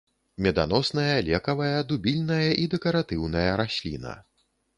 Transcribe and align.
Меданосная, 0.43 1.17
лекавая, 1.27 1.75
дубільная 1.91 2.49
і 2.63 2.65
дэкаратыўная 2.73 3.45
расліна. 3.63 4.17